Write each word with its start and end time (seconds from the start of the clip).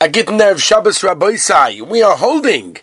a 0.00 0.08
Gitner 0.08 0.58
Shabbos 0.58 1.04
Rabbi 1.04 1.36
We 1.88 2.02
are 2.02 2.16
holding 2.16 2.78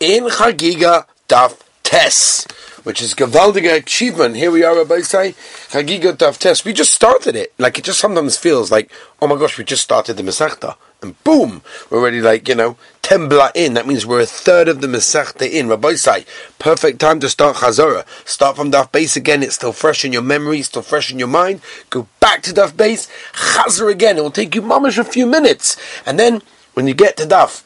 in 0.00 0.24
Chagiga 0.24 1.06
Daf 1.28 1.60
Tes, 1.84 2.44
which 2.82 3.00
is 3.00 3.14
Gavaldiga 3.14 3.76
achievement. 3.76 4.34
Here 4.34 4.50
we 4.50 4.64
are, 4.64 4.76
Rabbi 4.76 5.00
Sai, 5.00 5.32
Chagiga 5.70 6.12
Daf 6.12 6.38
Tes. 6.38 6.64
We 6.64 6.72
just 6.72 6.92
started 6.92 7.36
it. 7.36 7.52
Like 7.56 7.78
it 7.78 7.84
just 7.84 8.00
sometimes 8.00 8.36
feels 8.36 8.72
like, 8.72 8.90
oh 9.22 9.28
my 9.28 9.36
gosh, 9.36 9.58
we 9.58 9.64
just 9.64 9.82
started 9.82 10.16
the 10.16 10.24
Masechta. 10.24 10.76
And 11.02 11.22
boom, 11.22 11.62
we're 11.88 12.00
already 12.00 12.20
like, 12.20 12.48
you 12.48 12.56
know, 12.56 12.76
tembla 13.00 13.52
in. 13.54 13.74
That 13.74 13.86
means 13.86 14.04
we're 14.04 14.22
a 14.22 14.26
third 14.26 14.66
of 14.66 14.80
the 14.80 14.88
Masechta 14.88 15.48
in. 15.48 15.68
Rabbi 15.68 15.94
Sai, 15.94 16.24
perfect 16.58 16.98
time 16.98 17.20
to 17.20 17.28
start 17.28 17.58
Chazorah. 17.58 18.04
Start 18.26 18.56
from 18.56 18.72
Daf 18.72 18.90
Base 18.90 19.14
again. 19.14 19.44
It's 19.44 19.54
still 19.54 19.72
fresh 19.72 20.04
in 20.04 20.12
your 20.12 20.22
memory, 20.22 20.62
still 20.62 20.82
fresh 20.82 21.12
in 21.12 21.18
your 21.20 21.28
mind. 21.28 21.60
Go 21.90 22.08
back 22.18 22.42
to 22.42 22.52
Daf 22.52 22.76
Base, 22.76 23.08
Chazor 23.34 23.90
again. 23.90 24.18
It 24.18 24.22
will 24.22 24.30
take 24.32 24.56
you 24.56 24.62
mamish 24.62 24.98
a 24.98 25.04
few 25.04 25.26
minutes. 25.26 25.76
And 26.04 26.18
then 26.18 26.42
when 26.76 26.86
you 26.86 26.92
get 26.92 27.16
to 27.16 27.24
Daf 27.24 27.62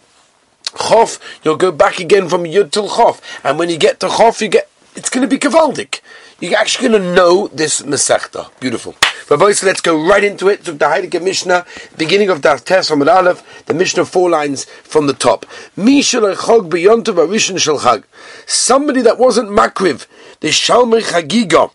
Chof, 0.66 1.18
you'll 1.42 1.56
go 1.56 1.72
back 1.72 1.98
again 1.98 2.28
from 2.28 2.44
Yud 2.44 2.70
till 2.70 2.88
Chof. 2.88 3.20
And 3.42 3.58
when 3.58 3.68
you 3.68 3.76
get 3.76 3.98
to 4.00 4.06
Chof, 4.06 4.40
you 4.40 4.46
get, 4.46 4.70
it's 4.94 5.10
going 5.10 5.22
to 5.22 5.28
be 5.28 5.36
Kavaldik. 5.36 5.98
You're 6.38 6.56
actually 6.56 6.90
going 6.90 7.02
to 7.02 7.12
know 7.12 7.48
this 7.48 7.82
Masechta. 7.82 8.56
Beautiful. 8.60 8.94
Rabbi, 9.28 9.50
so 9.50 9.66
let's 9.66 9.80
go 9.80 10.00
right 10.00 10.22
into 10.22 10.48
it. 10.48 10.64
So 10.64 10.74
the 10.74 10.86
Heidegger 10.86 11.18
Mishnah, 11.18 11.66
beginning 11.98 12.30
of 12.30 12.40
Daf 12.40 12.64
Tes 12.64 12.86
from 12.88 13.02
Aleph, 13.02 13.64
the 13.66 13.74
Mishnah 13.74 14.04
four 14.04 14.30
lines 14.30 14.64
from 14.64 15.08
the 15.08 15.12
top. 15.12 15.44
Somebody 18.46 19.02
that 19.02 19.18
wasn't 19.18 19.50
makriv, 19.50 20.06
the 20.38 20.48
Shalmei 20.48 21.02
Chagiga, 21.02 21.72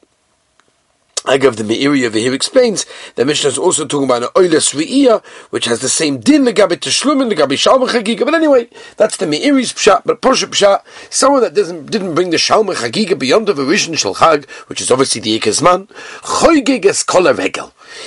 I 1.27 1.37
give 1.37 1.55
the 1.55 1.63
Meiri 1.63 2.05
over 2.05 2.19
here 2.19 2.33
explains 2.33 2.85
the 3.15 3.25
Mishnah 3.25 3.49
is 3.49 3.57
also 3.57 3.85
talking 3.85 4.05
about 4.05 4.23
an 4.23 4.29
Oiles 4.37 4.73
Re'iyah, 4.73 5.25
which 5.49 5.65
has 5.65 5.79
the 5.79 5.89
same 5.89 6.19
din 6.19 6.45
Legabi 6.45 6.77
Teshlum 6.77 7.21
and 7.21 7.31
Legabi 7.31 7.57
Shalma 7.57 7.87
Chagiga. 7.87 8.25
But 8.25 8.35
anyway, 8.35 8.69
that's 8.97 9.17
the 9.17 9.25
Meiri's 9.25 9.73
Pshat, 9.73 10.03
but 10.05 10.21
Posha 10.21 10.45
Pshat, 10.45 10.83
someone 11.09 11.41
that 11.41 11.55
doesn't, 11.55 11.89
didn't 11.89 12.13
bring 12.13 12.29
the 12.29 12.37
Shalma 12.37 12.75
Chagiga 12.75 13.17
beyond 13.17 13.47
the 13.47 13.53
Rishon 13.53 13.97
Shel 13.97 14.13
Chag, 14.15 14.47
which 14.67 14.81
is 14.81 14.91
obviously 14.91 15.19
the 15.21 15.39
Ikazman, 15.39 15.87
Choygig 16.21 16.85
es. 16.85 17.03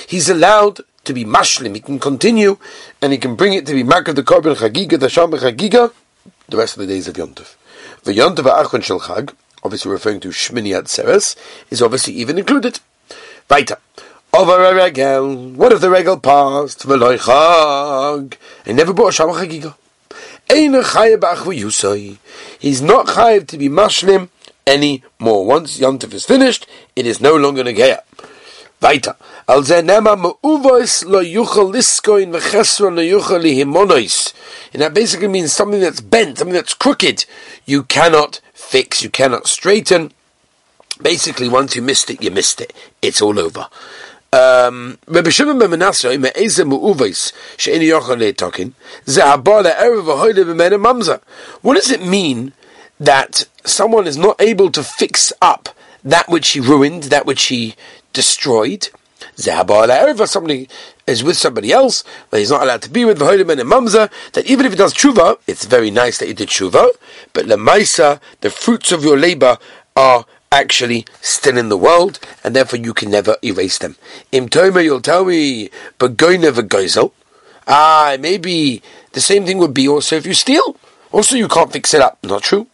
He's 0.07 0.29
allowed 0.29 0.79
to 1.03 1.13
be 1.13 1.25
mashlim, 1.25 1.75
he 1.75 1.81
can 1.81 1.99
continue, 1.99 2.57
and 3.01 3.11
he 3.11 3.17
can 3.17 3.35
bring 3.35 3.53
it 3.53 3.65
to 3.65 3.73
be 3.73 3.83
Makar 3.83 4.13
the 4.13 4.23
Korban 4.23 4.55
Chagiga, 4.55 4.97
the 4.99 5.07
Shalma 5.07 5.39
Chagiga, 5.39 5.91
the 6.47 6.57
rest 6.57 6.77
of 6.77 6.81
the 6.81 6.87
days 6.87 7.07
of 7.07 7.15
Yontov. 7.15 7.55
The 8.03 8.13
Yontov 8.13 8.45
Achon 8.45 8.81
Shel 8.81 9.01
Chag, 9.01 9.33
obviously 9.61 9.91
referring 9.91 10.21
to 10.21 10.29
Shmini 10.29 10.69
Atzeres, 10.79 11.35
is 11.69 11.81
obviously 11.81 12.13
even 12.13 12.37
included. 12.37 12.79
Weiter. 13.49 13.77
Over 14.31 14.63
a 14.63 14.75
regel. 14.75 15.53
What 15.53 15.71
if 15.71 15.81
the 15.81 15.89
regel 15.89 16.19
passed? 16.19 16.85
V'loy 16.85 17.17
chag. 17.17 18.35
He 18.63 18.73
never 18.73 18.93
brought 18.93 19.17
a 19.19 19.23
Shabbat 19.23 19.47
chagiga. 19.47 19.75
He's 22.59 22.81
not 22.83 23.07
chayev 23.07 23.47
to 23.47 23.57
be 23.57 23.67
mashlim 23.67 24.29
anymore. 24.67 25.45
Once 25.47 25.79
Yontif 25.79 26.13
is 26.13 26.25
finished, 26.25 26.67
it 26.95 27.07
is 27.07 27.19
no 27.19 27.35
longer 27.35 27.63
negeya. 27.63 28.01
Weiter. 28.83 29.15
Al 29.47 29.63
ze 29.63 29.81
nema 29.81 30.15
me'uvois 30.15 31.05
lo 31.05 31.23
yuchal 31.23 31.73
liskoin 31.73 32.31
v'chesron 32.31 32.95
lo 32.97 33.01
lihimonois. 33.39 34.33
And 34.73 34.83
that 34.83 34.93
basically 34.93 35.27
means 35.27 35.53
something 35.53 35.81
that's 35.81 36.01
bent, 36.01 36.37
something 36.37 36.53
that's 36.53 36.75
crooked. 36.75 37.25
You 37.65 37.81
cannot 37.81 38.41
fix, 38.53 39.01
you 39.01 39.09
cannot 39.09 39.47
straighten. 39.47 40.13
Basically, 41.01 41.47
once 41.47 41.75
you 41.75 41.81
missed 41.81 42.09
it, 42.09 42.21
you 42.21 42.31
missed 42.31 42.59
it. 42.61 42.73
It's 43.01 43.21
all 43.21 43.39
over. 43.39 43.67
Um. 44.31 44.97
What 45.07 45.23
does 45.23 45.39
it 51.91 52.05
mean 52.05 52.53
that 52.99 53.45
someone 53.65 54.07
is 54.07 54.17
not 54.17 54.41
able 54.41 54.71
to 54.71 54.83
fix 54.83 55.33
up 55.41 55.69
that 56.03 56.29
which 56.29 56.49
he 56.49 56.59
ruined, 56.59 57.03
that 57.03 57.25
which 57.25 57.45
he 57.45 57.75
destroyed? 58.13 58.89
Ze 59.37 59.51
haba 59.51 60.27
somebody 60.27 60.67
is 61.07 61.23
with 61.23 61.37
somebody 61.37 61.71
else 61.71 62.03
that 62.29 62.39
he's 62.39 62.51
not 62.51 62.61
allowed 62.61 62.81
to 62.83 62.89
be 62.89 63.05
with, 63.05 63.19
v'hoyle 63.19 63.43
b'mene 63.43 63.63
mamza, 63.69 64.11
that 64.33 64.45
even 64.45 64.65
if 64.65 64.73
he 64.73 64.77
does 64.77 64.93
tshuva, 64.93 65.37
it's 65.47 65.65
very 65.65 65.89
nice 65.89 66.17
that 66.19 66.27
he 66.27 66.33
did 66.33 66.49
tshuva, 66.49 66.89
but 67.33 67.45
lemaisa, 67.45 68.19
the 68.41 68.49
fruits 68.49 68.91
of 68.91 69.03
your 69.03 69.17
labor 69.17 69.57
are 69.95 70.25
actually 70.51 71.05
still 71.21 71.57
in 71.57 71.69
the 71.69 71.77
world, 71.77 72.19
and 72.43 72.55
therefore 72.55 72.79
you 72.79 72.93
can 72.93 73.11
never 73.11 73.37
erase 73.43 73.77
them. 73.77 73.95
Im 74.31 74.49
Toma, 74.49 74.81
you'll 74.81 75.01
tell 75.01 75.25
me, 75.25 75.69
but 75.97 76.17
go 76.17 76.35
never 76.35 76.63
gozel. 76.63 77.11
Ah, 77.67 78.17
maybe 78.19 78.81
the 79.13 79.21
same 79.21 79.45
thing 79.45 79.57
would 79.59 79.73
be 79.73 79.87
also 79.87 80.15
if 80.15 80.25
you 80.25 80.33
steal. 80.33 80.75
Also, 81.11 81.35
you 81.35 81.47
can't 81.47 81.71
fix 81.71 81.93
it 81.95 82.01
up. 82.01 82.19
Not 82.23 82.43
true. 82.43 82.67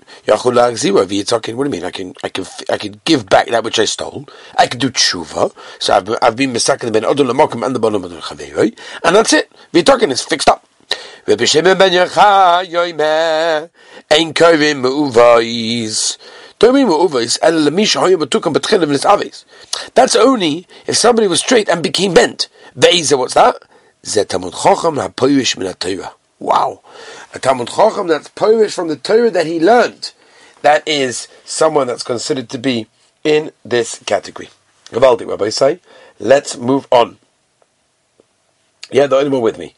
zero. 0.76 1.06
You're 1.06 1.24
talking. 1.24 1.56
What 1.56 1.64
do 1.64 1.70
you 1.70 1.72
mean? 1.72 1.86
I 1.86 1.92
can, 1.92 2.14
I 2.22 2.28
can, 2.28 2.46
I 2.70 2.78
can 2.78 3.00
give 3.06 3.30
back 3.30 3.48
that 3.48 3.64
which 3.64 3.80
I 3.80 3.86
stole. 3.86 4.28
I 4.58 4.68
can 4.68 4.78
do 4.78 4.90
tshuva. 4.90 5.54
So 5.80 5.94
I've, 5.96 6.10
I've 6.22 6.36
been 6.36 6.52
mistaken 6.52 6.92
ben 6.92 7.04
odol 7.04 7.30
and 7.30 7.76
the 7.76 7.80
bottom 7.80 8.04
of 8.04 8.12
the 8.12 8.74
and 9.06 9.16
that's 9.16 9.32
it. 9.32 9.50
Talking. 9.86 10.12
It's 10.12 10.22
fixed 10.22 10.50
up. 10.50 10.68
Rabbi 11.28 11.46
Shimon 11.46 11.78
ben 11.78 11.92
Yochai 11.94 12.68
yoyme 12.68 13.70
ein 14.12 14.34
kovim 14.34 14.82
me'uvais. 14.82 16.18
That's 19.94 20.16
only 20.16 20.68
if 20.88 20.98
somebody 20.98 21.28
was 21.28 21.40
straight 21.40 21.70
and 21.70 21.84
became 21.84 22.14
bent. 22.14 22.48
what's 22.76 23.34
that? 23.36 23.56
Wow. 26.40 26.82
A 27.34 27.40
Talmud 27.40 27.70
Chacham 27.70 28.08
that's 28.08 28.30
Polish 28.30 28.74
from 28.74 28.88
the 28.88 28.96
Torah 28.96 29.32
that 29.32 29.46
he 29.46 29.60
learned. 29.60 30.12
That 30.62 30.88
is 30.88 31.28
someone 31.44 31.88
that's 31.88 32.04
considered 32.04 32.50
to 32.50 32.58
be 32.58 32.88
in 33.24 33.52
this 33.64 34.02
category. 34.06 34.50
Let's 36.20 36.58
move 36.58 36.88
on. 36.92 37.18
Yeah, 38.92 39.08
the 39.08 39.18
only 39.18 39.30
one 39.30 39.42
with 39.42 39.58
me. 39.58 39.76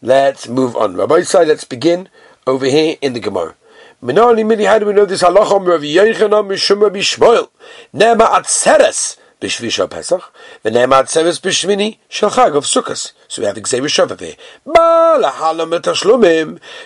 Let's 0.00 0.48
move 0.48 0.76
on. 0.76 0.96
Rabbi 0.96 1.22
say, 1.22 1.44
let's 1.44 1.64
begin 1.64 2.08
over 2.46 2.66
here 2.66 2.96
in 3.00 3.12
the 3.12 3.20
Gemara. 3.20 3.54
How 4.04 4.34
do 4.34 4.86
we 4.86 4.92
know 4.94 5.04
this 5.04 5.22
halacha 5.22 5.64
Rav 5.64 5.80
Yochanan 5.82 6.48
Mishum 6.48 6.82
Rabbi 6.82 6.98
Shmuel? 6.98 7.48
Nema 7.94 8.26
atzeres 8.32 9.16
b'shvi 9.40 9.88
Pesach, 9.88 10.32
v'nema 10.64 11.02
atzeres 11.04 11.40
b'shmini 11.40 11.98
shel 12.08 12.30
Chag 12.30 12.56
of 12.56 12.64
Sukkot. 12.64 13.12
So 13.28 13.42
we 13.42 13.46
have 13.46 13.56
Xavier 13.64 13.88
Shavah 13.88 14.18
here. 14.20 14.34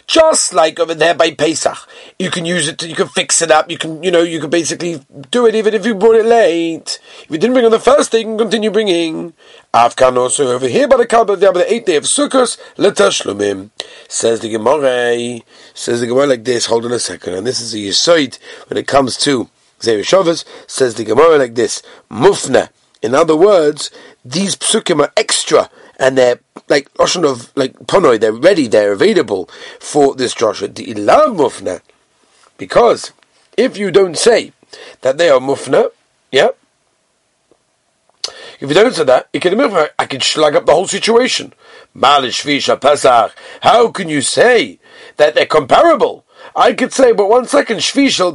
Just 0.07 0.53
like 0.53 0.79
over 0.79 0.95
there 0.95 1.15
by 1.15 1.31
Pesach. 1.33 1.89
You 2.19 2.31
can 2.31 2.45
use 2.45 2.69
it, 2.69 2.79
to, 2.81 2.87
you 2.87 2.95
can 2.95 3.09
fix 3.09 3.41
it 3.41 3.51
up, 3.51 3.71
you 3.71 3.79
can, 3.79 4.03
you 4.03 4.11
know, 4.11 4.21
you 4.21 4.39
can 4.39 4.51
basically 4.51 5.01
do 5.31 5.47
it 5.47 5.55
even 5.55 5.73
if 5.73 5.87
you 5.87 5.95
brought 5.95 6.17
it 6.17 6.27
late. 6.27 7.01
If 7.23 7.31
you 7.31 7.39
didn't 7.39 7.55
bring 7.55 7.65
on 7.65 7.71
the 7.71 7.81
first 7.81 8.13
day, 8.13 8.19
you 8.19 8.27
can 8.27 8.37
continue 8.37 8.71
bringing. 8.71 9.33
Afkan 9.73 10.19
also 10.19 10.49
over 10.49 10.69
here 10.69 10.87
by 10.87 10.99
the 10.99 11.07
Kalba, 11.07 11.37
the 11.37 11.73
eighth 11.73 11.87
day 11.87 11.97
of 11.97 12.05
Sukkot, 12.05 12.59
Letashlumim. 12.77 13.71
Says 14.09 14.41
the 14.41 14.51
Gemara, 14.51 15.41
says 15.75 16.01
the 16.01 16.07
Gemara 16.07 16.27
like 16.27 16.45
this, 16.45 16.67
hold 16.67 16.85
on 16.85 16.93
a 16.93 16.99
second, 16.99 17.35
and 17.35 17.47
this 17.47 17.61
is 17.61 17.75
a 17.75 17.79
Yisoid 17.79 18.39
when 18.69 18.79
it 18.79 18.87
comes 18.87 19.17
to 19.19 19.49
Xavier 19.83 20.05
Shavas, 20.05 20.45
says 20.67 20.95
the 20.95 21.05
Gemara 21.05 21.39
like 21.39 21.55
this, 21.55 21.83
Mufna. 22.11 22.71
In 23.03 23.15
other 23.15 23.37
words, 23.37 23.91
these 24.25 24.57
psukim 24.57 25.01
are 25.01 25.13
extra 25.17 25.71
and 25.99 26.17
they're 26.17 26.41
like 26.69 26.89
Ocean 26.99 27.25
of 27.25 27.53
like 27.57 27.75
Ponoi, 27.81 28.19
they're 28.19 28.33
ready, 28.33 28.67
they're 28.67 28.93
available 28.93 29.49
for 29.81 30.15
this 30.15 30.35
Joshua. 30.35 30.69
The 30.69 30.87
Ilam 30.87 31.37
Mufna. 31.37 31.81
Because 32.59 33.13
if 33.57 33.77
you 33.77 33.91
don't 33.91 34.17
say 34.17 34.53
that 35.03 35.19
they 35.19 35.29
are 35.29 35.41
Mufna, 35.41 35.91
yeah, 36.33 36.49
if 38.61 38.69
you 38.69 38.75
don't 38.75 38.95
say 38.95 39.05
that, 39.05 39.29
it 39.33 39.41
can 39.41 39.61
I 39.61 40.07
can 40.07 40.21
schlag 40.21 40.55
up 40.55 40.67
the 40.67 40.73
whole 40.73 40.87
situation. 40.87 41.53
How 43.63 43.89
can 43.91 44.09
you 44.09 44.21
say 44.21 44.79
that 45.17 45.35
they're 45.35 45.47
comparable? 45.47 46.26
I 46.59 46.73
could 46.73 46.91
say, 46.91 47.13
but 47.13 47.29
one 47.29 47.47
second, 47.47 47.81
Shvishal 47.81 48.33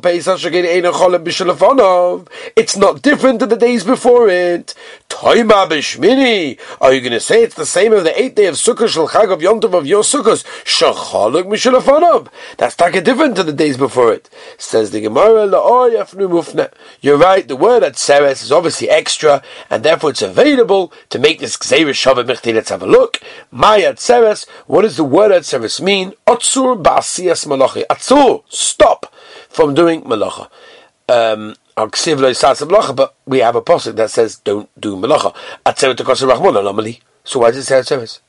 It's 2.55 2.77
not 2.77 3.01
different 3.01 3.39
than 3.39 3.49
the 3.49 3.55
days 3.55 3.83
before 3.83 4.29
it. 4.29 4.75
Toima 5.09 5.67
b'shmini. 5.67 6.59
Are 6.79 6.93
you 6.93 7.01
going 7.01 7.13
to 7.13 7.19
say 7.19 7.41
it's 7.41 7.55
the 7.55 7.65
same 7.65 7.93
as 7.93 8.03
the 8.03 8.21
eighth 8.21 8.35
day 8.35 8.45
of 8.45 8.55
Sukkot 8.55 8.89
shel 8.89 9.07
Chag 9.07 9.31
of 9.33 9.39
Yontov 9.39 9.73
of 9.73 9.87
your 9.87 10.03
Sukkot? 10.03 10.43
Shachaluk 10.63 11.45
mishalafonov. 11.45 12.27
That's 12.57 12.79
like 12.79 13.03
different 13.03 13.37
to 13.37 13.43
the 13.43 13.53
days 13.53 13.77
before 13.77 14.13
it. 14.13 14.29
Says 14.59 14.91
the 14.91 15.01
Gemara, 15.01 15.47
mufne. 15.47 16.71
You're 17.01 17.17
right. 17.17 17.47
The 17.47 17.55
word 17.55 17.81
at 17.81 17.97
Seres 17.97 18.43
is 18.43 18.51
obviously 18.51 18.87
extra, 18.87 19.41
and 19.71 19.81
therefore 19.83 20.11
it's 20.11 20.21
available 20.21 20.93
to 21.09 21.17
make 21.17 21.39
this 21.39 21.57
Gzeir 21.57 21.89
Shabbat 21.89 22.25
Michti. 22.25 22.53
Let's 22.53 22.69
have 22.69 22.83
a 22.83 22.87
look. 22.87 23.19
Maya 23.49 23.97
Seres. 23.97 24.45
What 24.67 24.83
does 24.83 24.97
the 24.97 25.03
word 25.03 25.31
at 25.31 25.45
Seres 25.45 25.81
mean? 25.81 26.13
Otsur 26.27 26.81
ba'asiyas 26.81 27.47
malachi. 27.47 27.83
Atzur. 28.11 28.43
Stop 28.49 29.13
from 29.49 29.73
doing 29.73 30.03
malacha. 30.03 30.49
Um, 31.07 31.55
but 31.77 33.15
we 33.25 33.39
have 33.39 33.55
a 33.55 33.61
posik 33.61 33.95
that 33.95 34.11
says 34.11 34.37
don't 34.37 34.69
do 34.79 34.97
anomaly. 36.57 37.01
So 37.23 37.39
why 37.39 37.51
does 37.51 37.57
it 37.57 37.63
say 37.63 37.79
Atzeres? 37.79 38.19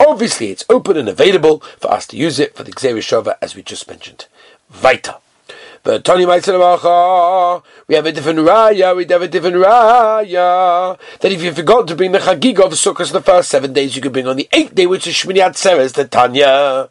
Obviously, 0.00 0.50
it's 0.50 0.64
open 0.68 0.96
and 0.96 1.08
available 1.08 1.60
for 1.80 1.90
us 1.90 2.06
to 2.08 2.16
use 2.16 2.38
it 2.38 2.54
for 2.54 2.62
the 2.62 2.72
Xavier 2.78 3.02
Shova 3.02 3.36
as 3.40 3.54
we 3.56 3.62
just 3.62 3.88
mentioned. 3.88 4.26
Weiter. 4.82 5.16
But 5.84 6.02
Tony 6.02 6.24
say, 6.40 6.56
we 7.86 7.94
have 7.94 8.06
a 8.06 8.12
different 8.12 8.38
raya, 8.38 8.96
we 8.96 9.04
have 9.04 9.20
a 9.20 9.28
different 9.28 9.56
raya. 9.56 10.98
That 11.20 11.30
if 11.30 11.42
you 11.42 11.52
forgot 11.52 11.86
to 11.88 11.94
bring 11.94 12.12
the 12.12 12.20
Chagig 12.20 12.58
of 12.58 12.72
Sukkot 12.72 13.12
the 13.12 13.20
first 13.20 13.50
seven 13.50 13.74
days, 13.74 13.94
you 13.94 14.00
could 14.00 14.14
bring 14.14 14.26
on 14.26 14.36
the 14.36 14.48
eighth 14.54 14.74
day, 14.74 14.86
which 14.86 15.06
is 15.06 15.12
Shmini 15.14 15.44
Atzeres, 15.44 15.92
the 15.92 16.06
Tanya. 16.06 16.88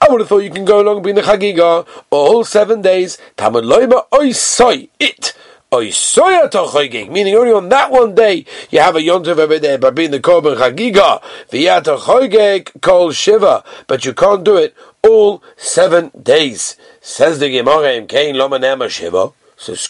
I 0.00 0.08
would 0.08 0.20
have 0.20 0.28
thought 0.28 0.38
you 0.38 0.50
can 0.50 0.64
go 0.64 0.80
along 0.80 0.94
and 0.96 1.02
bring 1.02 1.16
the 1.16 1.20
Chagiga 1.20 1.86
all 2.08 2.44
seven 2.44 2.80
days. 2.80 3.18
Tamad 3.36 3.64
loima 3.64 4.08
oisoi, 4.08 4.88
it 4.98 5.34
meaning 5.72 7.34
only 7.34 7.52
on 7.52 7.68
that 7.70 7.90
one 7.90 8.14
day 8.14 8.44
you 8.70 8.78
have 8.78 8.94
a 8.94 9.00
yontiv 9.00 9.38
every 9.38 9.58
day 9.58 9.78
by 9.78 9.88
being 9.88 10.10
the 10.10 10.20
korban 10.20 10.56
chagiga 10.56 11.22
v'yata 11.50 11.98
choygeg 11.98 12.80
kol 12.82 13.10
shiva, 13.10 13.64
but 13.86 14.04
you 14.04 14.12
can't 14.12 14.44
do 14.44 14.56
it 14.56 14.74
all 15.02 15.42
seven 15.56 16.10
days. 16.22 16.76
Says 17.00 17.38
the 17.38 17.48
Gemara 17.50 17.94
in 17.94 18.06
Kain 18.06 18.34
Lomanema 18.34 18.88
Shiva. 18.88 19.30
Says 19.56 19.88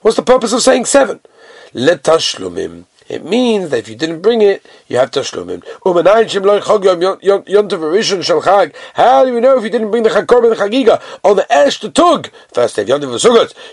What's 0.00 0.16
the 0.16 0.22
purpose 0.22 0.52
of 0.52 0.62
saying 0.62 0.86
seven? 0.86 1.20
Letashlumim. 1.74 2.86
It 3.12 3.26
means 3.26 3.68
that 3.68 3.76
if 3.76 3.90
you 3.90 3.94
didn't 3.94 4.22
bring 4.22 4.40
it, 4.40 4.64
you 4.88 4.96
have 4.96 5.10
tashlumim. 5.10 5.62
How 8.94 9.24
do 9.24 9.34
we 9.34 9.40
know 9.40 9.58
if 9.58 9.64
you 9.64 9.68
didn't 9.68 9.90
bring 9.90 10.02
the 10.02 10.08
chakor 10.08 10.50
and 10.50 10.56
chagiga 10.58 11.02
on 11.22 11.36
the 11.36 11.52
esh 11.52 11.78
to 11.80 11.90
tug? 11.90 12.30
First 12.54 12.76
day 12.76 12.86
yontiv 12.86 13.12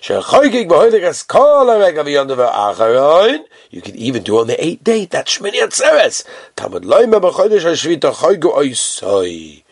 harega 0.10 2.04
v'yontiv 2.04 2.52
acharon. 2.52 3.46
You 3.70 3.82
can 3.82 3.96
even 3.96 4.24
do 4.24 4.40
it 4.40 4.42
on 4.42 4.48
the 4.48 4.62
eighth 4.62 4.84
day. 4.84 5.06
That's 5.06 5.38
Shmini 5.38 5.62
Atzeres. 5.62 6.26
Tamad 6.58 6.84
loyma 6.84 7.22
b'chodesh 7.22 7.62
ha'shvita 7.62 8.14
chaygu 8.16 8.54
oisoi. 8.54 9.64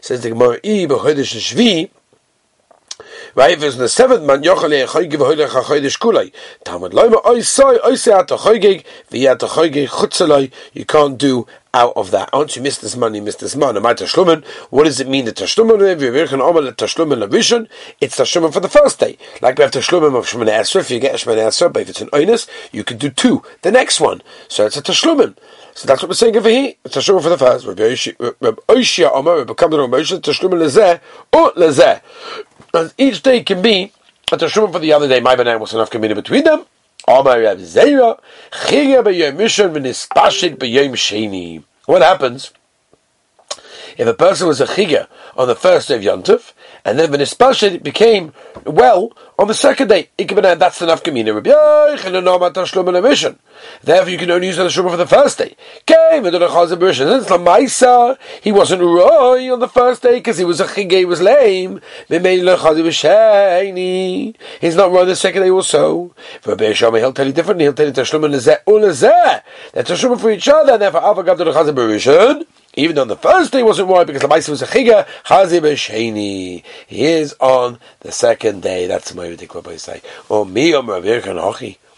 Says 0.00 0.22
the 0.22 0.30
Gemara, 0.30 0.54
i 0.64 0.86
b'chodesh 0.86 1.34
ha'shvi, 1.34 1.90
Right, 3.36 3.50
if 3.50 3.62
it's 3.62 3.74
in 3.74 3.82
the 3.82 3.88
seventh 3.90 4.24
month, 4.24 4.46
Yochale 4.46 4.86
Choygiv 4.86 5.18
Hoylech 5.18 5.48
HaChoydish 5.48 5.98
Kulay. 5.98 6.32
Talmud 6.64 6.92
Loima 6.92 7.22
Oisoi 7.22 7.78
Oisei 7.80 8.18
At 8.18 8.28
HaChoygig 8.28 8.82
V'yat 9.10 9.38
Chutzaloi. 9.88 10.50
You 10.72 10.86
can't 10.86 11.18
do 11.18 11.46
out 11.74 11.92
of 11.96 12.10
that. 12.12 12.30
Once 12.32 12.56
you 12.56 12.62
miss 12.62 12.78
this 12.78 12.96
money, 12.96 13.18
you 13.18 13.24
miss 13.24 13.36
this 13.36 13.54
money. 13.54 13.78
My 13.78 13.92
tashlumen. 13.92 14.42
What 14.70 14.84
does 14.84 15.00
it 15.00 15.06
mean? 15.06 15.26
The 15.26 15.34
tashlumen 15.34 15.78
tashlumen 16.76 17.22
levishin. 17.22 17.68
It's 18.00 18.16
tashlumen 18.16 18.54
for 18.54 18.60
the 18.60 18.70
first 18.70 18.98
day. 18.98 19.18
Like 19.42 19.58
we 19.58 19.64
have 19.64 19.72
tashlumen 19.72 20.16
of 20.16 20.26
shemane 20.26 20.48
esrei. 20.48 20.80
If 20.80 20.90
you 20.90 20.98
get 20.98 21.14
a 21.14 21.18
shemane 21.26 21.46
esrei, 21.46 21.70
but 21.70 21.82
if 21.82 21.90
it's 21.90 22.00
an 22.00 22.08
oinus, 22.08 22.48
you 22.72 22.84
can 22.84 22.96
do 22.96 23.10
two. 23.10 23.42
The 23.60 23.70
next 23.70 24.00
one. 24.00 24.22
So 24.48 24.64
it's 24.64 24.78
a 24.78 24.82
tashlumen. 24.82 25.36
So 25.74 25.86
that's 25.86 26.00
what 26.00 26.08
we're 26.08 26.14
saying 26.14 26.38
over 26.38 26.48
here. 26.48 26.72
It's 26.86 26.96
tashlumen 26.96 27.22
for 27.22 27.28
the 27.28 27.36
first. 27.36 27.66
Rabbi 27.66 27.82
Oishia 27.82 29.12
Omer, 29.12 29.36
Rabbi 29.40 29.52
Kamdan 29.52 29.80
Omer, 29.80 30.00
tashlumen 30.00 30.62
lezeh 30.62 31.00
or 31.34 31.52
lezeh. 31.52 32.00
Each 32.98 33.22
day 33.22 33.42
can 33.42 33.62
be 33.62 33.92
a 34.32 34.36
tashlumen 34.36 34.72
for 34.72 34.78
the 34.78 34.92
other 34.92 35.08
day. 35.08 35.20
My 35.20 35.36
banana 35.36 35.58
was 35.58 35.72
enough 35.74 35.90
community 35.90 36.20
between 36.20 36.44
them. 36.44 36.64
What 41.86 42.02
happens 42.02 42.52
if 43.96 44.06
a 44.06 44.14
person 44.14 44.46
was 44.46 44.60
a 44.60 44.66
chigya 44.66 45.08
on 45.36 45.48
the 45.48 45.56
first 45.56 45.88
day 45.88 45.96
of 45.96 46.02
Yontif, 46.02 46.52
and 46.84 46.98
then 46.98 47.10
when 47.10 47.20
it 47.20 47.82
became 47.82 48.32
well 48.64 49.12
on 49.38 49.48
the 49.48 49.54
second 49.54 49.88
day? 49.88 50.08
That's 50.18 50.78
the 50.78 50.86
nafkamina. 50.86 51.42
Therefore, 53.82 54.10
you 54.10 54.18
can 54.18 54.30
only 54.30 54.46
use 54.48 54.56
the 54.56 54.64
shuma 54.64 54.90
for 54.90 54.96
the 54.96 55.06
first 55.06 55.38
day. 55.38 55.56
He 58.42 58.52
wasn't 58.52 58.82
roy 58.82 59.52
on 59.52 59.60
the 59.60 59.68
first 59.68 60.02
day 60.02 60.14
because 60.16 60.38
he 60.38 60.44
was 60.44 60.60
a 60.60 60.66
chigay, 60.66 60.98
he 60.98 61.04
was 61.04 61.20
lame. 61.20 61.80
He's 64.60 64.76
not 64.76 64.92
roy 64.92 65.04
the 65.04 65.16
second 65.16 65.42
day 65.42 65.50
also. 65.50 66.14
For 66.40 66.52
a 66.52 66.72
he'll 66.72 67.12
tell 67.12 67.26
you 67.26 67.32
differently. 67.32 67.64
He'll 67.64 67.74
tell 67.74 67.86
you 67.86 67.92
tashlumin. 67.92 68.32
That's 69.72 69.90
tashlumin 69.90 70.20
for 70.20 70.30
each 70.30 70.48
other. 70.48 70.74
and 70.74 70.82
Therefore, 70.82 71.02
alpha 71.02 71.22
gav 71.24 72.46
the. 72.76 72.82
Even 72.82 72.96
though 72.96 73.04
the 73.04 73.16
first 73.16 73.52
day 73.52 73.62
wasn't 73.62 73.88
roy 73.88 74.04
because 74.04 74.22
the 74.22 74.28
Maisa 74.28 74.50
was 74.50 74.62
a 74.62 74.66
chiga, 74.66 75.06
chazi 75.24 75.60
b'sheni. 75.60 76.62
He 76.86 77.04
is 77.04 77.34
on 77.40 77.78
the 78.00 78.12
second 78.12 78.62
day. 78.62 78.86
That's 78.86 79.14
my 79.14 79.26
ridiculous 79.26 79.82
say. 79.82 80.02
Oh, 80.30 80.44
me, 80.44 80.72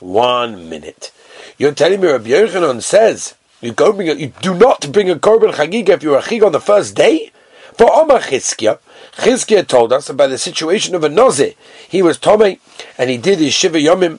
One 0.00 0.68
minute. 0.68 1.12
You're 1.58 1.74
telling 1.74 2.00
me 2.00 2.08
Rabbi 2.08 2.28
Yochanan 2.30 2.82
says 2.82 3.34
you 3.60 3.72
go 3.72 3.92
bring 3.92 4.08
a, 4.08 4.14
you 4.14 4.32
do 4.40 4.54
not 4.54 4.92
bring 4.92 5.10
a 5.10 5.16
korban 5.16 5.52
chagiga 5.52 5.90
if 5.90 6.02
you're 6.02 6.18
a 6.18 6.22
chig 6.22 6.46
on 6.46 6.52
the 6.52 6.60
first 6.60 6.94
day. 6.94 7.32
For 7.74 7.92
Omar 7.92 8.20
Chizkia, 8.20 8.78
Chizkia 9.16 9.66
told 9.66 9.92
us 9.92 10.08
about 10.08 10.30
the 10.30 10.38
situation 10.38 10.94
of 10.94 11.04
a 11.04 11.08
noze. 11.08 11.54
He 11.88 12.02
was 12.02 12.18
Tomei, 12.18 12.58
and 12.96 13.08
he 13.08 13.18
did 13.18 13.38
his 13.38 13.54
shiva 13.54 13.78
yomim, 13.78 14.18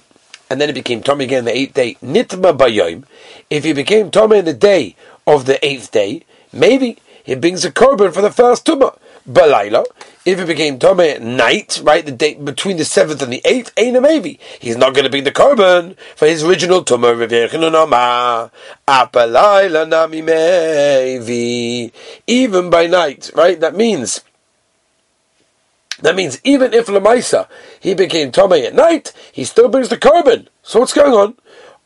and 0.49 0.61
then 0.61 0.69
he 0.69 0.73
became 0.73 1.01
Tomei 1.01 1.23
again 1.23 1.45
the 1.45 1.55
eighth 1.55 1.73
day. 1.73 1.95
Nitma 2.03 2.57
bayom. 2.57 3.03
If 3.49 3.65
he 3.65 3.73
became 3.73 4.11
Tomei 4.11 4.39
in 4.39 4.45
the 4.45 4.53
day 4.53 4.95
of 5.27 5.45
the 5.45 5.65
eighth 5.65 5.91
day, 5.91 6.23
maybe 6.51 6.97
he 7.23 7.35
brings 7.35 7.63
a 7.65 7.71
korban 7.71 8.13
for 8.13 8.21
the 8.21 8.31
first 8.31 8.65
tumah. 8.65 8.97
Balayla, 9.29 9.85
if 10.25 10.39
it 10.39 10.47
became 10.47 10.79
Tome 10.79 11.01
at 11.01 11.21
night, 11.21 11.81
right, 11.83 12.03
the 12.03 12.11
date 12.11 12.43
between 12.43 12.77
the 12.77 12.85
seventh 12.85 13.21
and 13.21 13.31
the 13.31 13.41
eighth, 13.45 13.71
ain't 13.77 13.95
a 13.95 14.01
maybe. 14.01 14.39
He's 14.59 14.77
not 14.77 14.93
going 14.93 15.03
to 15.03 15.09
bring 15.09 15.23
the 15.23 15.31
korban 15.31 15.95
for 16.15 16.25
his 16.25 16.43
original 16.43 16.83
Tuma 16.83 17.13
Even 22.27 22.69
by 22.69 22.87
night, 22.87 23.31
right? 23.35 23.59
That 23.59 23.75
means 23.75 24.21
that 26.01 26.15
means 26.15 26.39
even 26.43 26.73
if 26.73 26.87
Lamaisa 26.87 27.47
he 27.79 27.93
became 27.93 28.31
Tome 28.31 28.53
at 28.53 28.73
night, 28.73 29.13
he 29.31 29.43
still 29.43 29.69
brings 29.69 29.89
the 29.89 29.97
korban. 29.97 30.47
So 30.63 30.79
what's 30.79 30.93
going 30.93 31.13
on? 31.13 31.35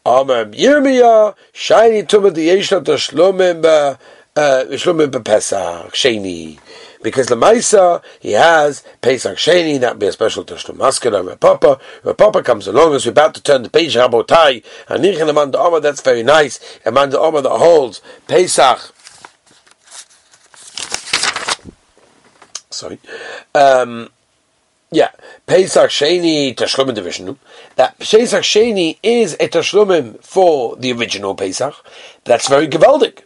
Amar 0.06 0.45
Yirmiyah, 0.45 1.36
shiny 1.51 2.04
Tumah 2.04 2.31
Yeshna 2.31 2.83
Tashlomim 2.83 3.98
Shlomim 4.35 5.24
Pesach, 5.24 5.94
Sheni 5.94 6.59
because 7.03 7.27
the 7.27 7.35
Maisa 7.35 8.01
he 8.19 8.31
has 8.31 8.83
Pesach 9.01 9.38
Sheni, 9.38 9.80
that 9.80 10.00
be 10.00 10.07
a 10.07 10.12
special 10.12 10.44
Tashlum 10.44 10.77
Maskana, 10.77 11.27
Rav 11.27 11.39
Papa. 11.39 11.80
Rapapa 12.03 12.44
comes 12.44 12.65
along 12.65 12.95
as 12.95 13.06
we're 13.06 13.12
about 13.12 13.35
to 13.35 13.44
turn 13.44 13.62
the 13.62 13.69
page, 13.69 13.95
Rabotai, 13.95 14.63
and 14.87 15.04
Nichin 15.04 15.30
Amanda 15.30 15.59
Omar, 15.59 15.81
that's 15.81 16.02
very 16.02 16.23
nice. 16.23 16.80
Amanda 16.85 17.19
Omar 17.19 17.42
that 17.42 17.49
holds 17.49 18.02
Pesach. 18.28 18.94
Sorry. 22.71 22.99
Um, 23.54 24.09
yeah, 24.90 25.11
Pesach 25.45 25.92
Sheni 25.92 26.56
Tashlumim 26.56 26.95
division. 26.95 27.37
That 27.75 27.99
Pesach 27.99 28.44
Sheni 28.44 28.97
is 29.04 29.33
a 29.33 29.49
Tashlumim 29.49 30.23
for 30.23 30.75
the 30.78 30.92
original 30.94 31.35
Pesach. 31.35 31.75
That's 32.23 32.47
very 32.49 32.68
gewaldig. 32.68 33.19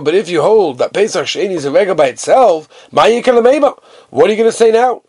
But 0.00 0.14
if 0.14 0.28
you 0.28 0.42
hold 0.42 0.78
that 0.78 0.92
Pesach 0.92 1.26
Sheni 1.26 1.52
is 1.52 1.64
a 1.64 1.70
regal 1.70 1.94
by 1.94 2.06
itself, 2.06 2.68
what 2.90 3.06
are 3.06 3.10
you 3.10 3.22
going 3.22 3.42
to 4.36 4.52
say 4.52 4.70
now? 4.70 5.02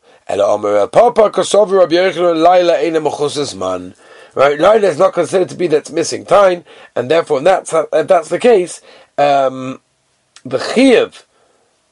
Right, 4.35 4.59
Laila 4.59 4.87
is 4.87 4.97
not 4.97 5.13
considered 5.13 5.49
to 5.49 5.55
be 5.55 5.67
that's 5.67 5.91
missing 5.91 6.25
time, 6.25 6.63
and 6.95 7.11
therefore, 7.11 7.37
if 7.37 7.43
that's, 7.43 7.71
if 7.73 8.07
that's 8.07 8.29
the 8.29 8.39
case, 8.39 8.81
um, 9.17 9.79
the 10.43 10.57
chiyuv, 10.57 11.23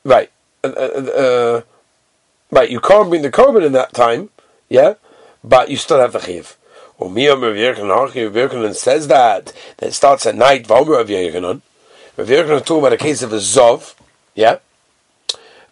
right, 0.03 0.31
uh, 0.63 0.67
uh, 0.67 0.71
uh, 0.71 1.61
right, 2.49 2.69
you 2.71 2.79
can't 2.79 3.09
bring 3.09 3.21
the 3.21 3.31
korban 3.31 3.63
in 3.65 3.73
that 3.73 3.93
time, 3.93 4.29
yeah, 4.69 4.95
but 5.43 5.69
you 5.69 5.77
still 5.77 5.99
have 5.99 6.13
the 6.13 6.19
chiyuv. 6.19 6.55
Umiyam 7.01 7.41
Rav 7.41 7.55
Yechanan 7.55 8.75
says 8.75 9.07
that 9.07 9.53
that 9.77 9.87
it 9.87 9.93
starts 9.93 10.27
at 10.27 10.35
night. 10.35 10.67
V'omer 10.67 10.97
Rav 10.97 11.07
Yechanan. 11.07 11.61
Rav 12.15 12.27
Yechanan 12.27 12.59
talking 12.59 12.77
about 12.77 12.93
a 12.93 12.97
case 12.97 13.23
of 13.23 13.33
a 13.33 13.37
zov. 13.37 13.95
Yeah. 14.35 14.59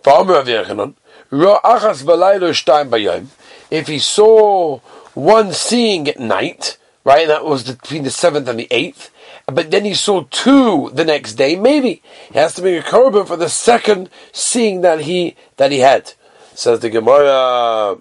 V'omer 0.03 0.37
Rav 0.37 0.47
Yechanan. 0.47 0.95
Achas 1.31 2.03
v'laylo 2.03 2.49
shtayim 2.49 2.89
bayom. 2.89 3.27
If 3.69 3.87
he 3.87 3.99
saw 3.99 4.79
one 5.13 5.53
seeing 5.53 6.07
at 6.07 6.19
night, 6.19 6.79
right, 7.03 7.27
that 7.27 7.45
was 7.45 7.63
between 7.63 8.01
the 8.01 8.09
seventh 8.09 8.47
and 8.47 8.57
the 8.57 8.67
eighth, 8.71 9.11
but 9.45 9.69
then 9.69 9.85
he 9.85 9.93
saw 9.93 10.25
two 10.31 10.89
the 10.95 11.05
next 11.05 11.35
day, 11.35 11.55
maybe 11.55 12.01
he 12.31 12.39
has 12.39 12.55
to 12.55 12.63
make 12.63 12.83
a 12.83 12.87
korban 12.87 13.27
for 13.27 13.35
the 13.35 13.49
second 13.49 14.09
seeing 14.31 14.81
that 14.81 15.01
he 15.01 15.35
that 15.57 15.71
he 15.71 15.79
had. 15.79 16.13
Says 16.55 16.79
the 16.79 16.89
Gemara. 16.89 17.97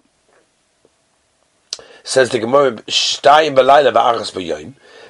Says 2.02 2.30
the 2.30 2.38
Gemara. 2.38 2.72